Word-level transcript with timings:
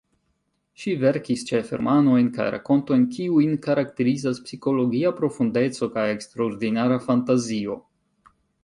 Ŝi 0.83 0.93
verkis 1.01 1.43
ĉefe 1.49 1.79
romanojn 1.81 2.31
kaj 2.39 2.47
rakontojn, 2.57 3.05
kiujn 3.17 3.53
karakterizas 3.69 4.43
psikologia 4.49 5.15
profundeco 5.23 5.93
kaj 5.99 6.11
eksterordinara 6.19 7.01
fantazio. 7.11 7.83